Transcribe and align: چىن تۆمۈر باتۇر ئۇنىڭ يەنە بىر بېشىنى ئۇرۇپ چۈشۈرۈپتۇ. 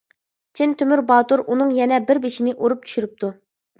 چىن 0.59 0.71
تۆمۈر 0.79 1.03
باتۇر 1.11 1.43
ئۇنىڭ 1.47 1.75
يەنە 1.81 1.99
بىر 2.09 2.23
بېشىنى 2.25 2.57
ئۇرۇپ 2.59 2.89
چۈشۈرۈپتۇ. 2.89 3.35